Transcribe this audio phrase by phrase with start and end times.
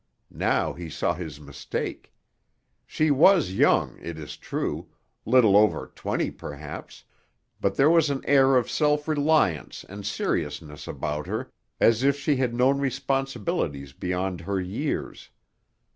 [0.33, 2.11] Now he saw his mistake.
[2.87, 9.07] She was young, it is true—little over twenty perhaps—but there was an air of self
[9.07, 15.29] reliance and seriousness about her as if she had known responsibilities beyond her years.